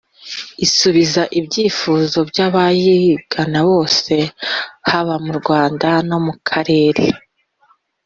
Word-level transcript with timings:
isubiza 0.65 1.21
ibyifuzo 1.39 2.19
by’abayigana 2.29 3.59
bose 3.69 4.13
haba 4.89 5.15
mu 5.25 5.33
Rwanda 5.39 5.87
no 6.09 6.17
mu 6.25 6.33
karere 6.47 7.05